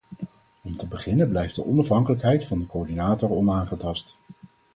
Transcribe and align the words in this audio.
Om 0.61 0.77
te 0.77 0.87
beginnen 0.87 1.29
blijft 1.29 1.55
de 1.55 1.65
onafhankelijkheid 1.65 2.45
van 2.45 2.59
de 2.59 2.67
coördinator 2.67 3.29
onaangetast. 3.29 4.17